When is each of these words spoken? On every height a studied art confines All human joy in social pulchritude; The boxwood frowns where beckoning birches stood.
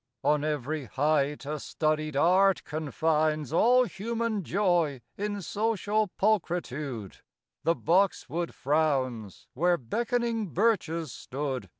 On 0.23 0.43
every 0.43 0.85
height 0.85 1.45
a 1.45 1.59
studied 1.59 2.15
art 2.15 2.63
confines 2.63 3.53
All 3.53 3.83
human 3.83 4.41
joy 4.41 5.01
in 5.15 5.43
social 5.43 6.07
pulchritude; 6.19 7.17
The 7.63 7.75
boxwood 7.75 8.55
frowns 8.55 9.45
where 9.53 9.77
beckoning 9.77 10.47
birches 10.47 11.11
stood. 11.13 11.69